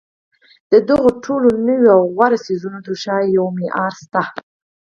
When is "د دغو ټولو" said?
0.71-1.47